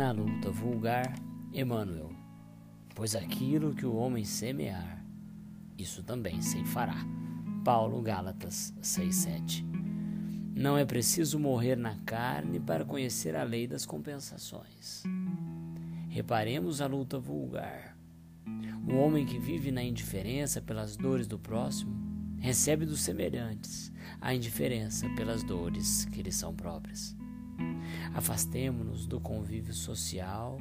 [0.00, 1.12] Na luta vulgar,
[1.52, 2.10] Emmanuel,
[2.94, 5.04] pois aquilo que o homem semear,
[5.76, 7.04] isso também se fará.
[7.62, 9.62] Paulo Gálatas 6:7.
[10.56, 15.02] Não é preciso morrer na carne para conhecer a lei das compensações.
[16.08, 17.94] Reparemos a luta vulgar.
[18.88, 21.94] O homem que vive na indiferença pelas dores do próximo
[22.38, 27.19] recebe dos semelhantes a indiferença pelas dores que lhe são próprias.
[28.14, 30.58] Afastemo-nos do convívio social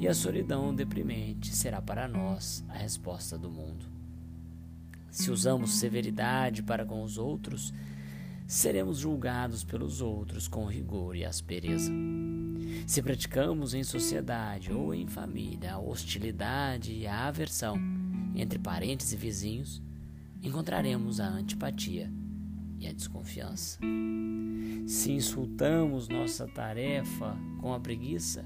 [0.00, 3.86] e a solidão deprimente será para nós a resposta do mundo.
[5.10, 7.72] Se usamos severidade para com os outros,
[8.46, 11.92] seremos julgados pelos outros com rigor e aspereza.
[12.86, 17.76] Se praticamos em sociedade ou em família a hostilidade e a aversão
[18.34, 19.82] entre parentes e vizinhos,
[20.42, 22.10] encontraremos a antipatia
[22.78, 23.78] e a desconfiança.
[24.86, 28.44] Se insultamos nossa tarefa com a preguiça,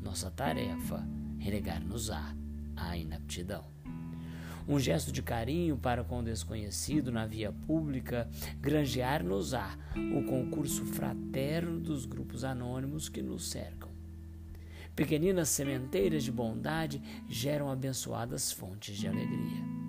[0.00, 1.06] nossa tarefa
[1.38, 2.34] relegar-nos-á
[2.76, 3.64] à inaptidão.
[4.68, 8.28] Um gesto de carinho para com o desconhecido na via pública
[8.60, 9.76] granjear-nos-á
[10.16, 13.90] o concurso fraterno dos grupos anônimos que nos cercam.
[14.94, 19.81] Pequeninas sementeiras de bondade geram abençoadas fontes de alegria.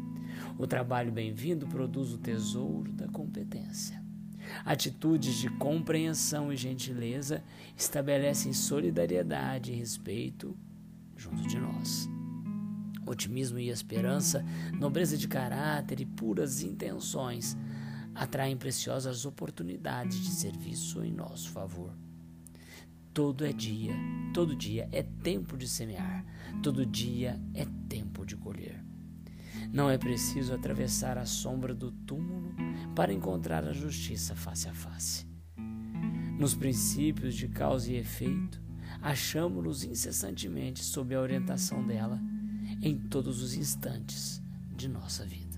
[0.57, 4.01] O trabalho bem-vindo produz o tesouro da competência.
[4.63, 7.43] Atitudes de compreensão e gentileza
[7.75, 10.55] estabelecem solidariedade e respeito
[11.17, 12.07] junto de nós.
[13.05, 14.45] Otimismo e esperança,
[14.79, 17.57] nobreza de caráter e puras intenções
[18.13, 21.91] atraem preciosas oportunidades de serviço em nosso favor.
[23.13, 23.93] Todo é dia,
[24.33, 26.25] todo dia é tempo de semear,
[26.61, 28.92] todo dia é tempo de colher.
[29.71, 32.53] Não é preciso atravessar a sombra do túmulo
[32.95, 35.25] para encontrar a justiça face a face.
[36.37, 38.61] Nos princípios de causa e efeito,
[39.01, 42.19] achamos-nos incessantemente sob a orientação dela
[42.81, 44.41] em todos os instantes
[44.75, 45.52] de nossa vida.